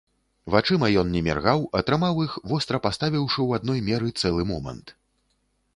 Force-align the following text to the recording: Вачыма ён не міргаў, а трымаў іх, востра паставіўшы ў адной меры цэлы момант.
Вачыма 0.53 0.87
ён 1.01 1.11
не 1.15 1.21
міргаў, 1.27 1.59
а 1.79 1.81
трымаў 1.89 2.23
іх, 2.25 2.31
востра 2.53 2.77
паставіўшы 2.87 3.39
ў 3.47 3.61
адной 3.61 3.79
меры 3.93 4.09
цэлы 4.21 4.43
момант. 4.53 4.99